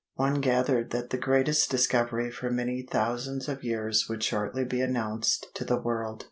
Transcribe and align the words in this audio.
One 0.15 0.41
gathered 0.41 0.89
that 0.89 1.11
the 1.11 1.19
greatest 1.19 1.69
discovery 1.69 2.31
for 2.31 2.49
many 2.49 2.81
thousands 2.81 3.47
of 3.47 3.63
years 3.63 4.07
would 4.09 4.23
shortly 4.23 4.65
be 4.65 4.81
announced 4.81 5.49
to 5.53 5.63
the 5.63 5.77
world. 5.77 6.19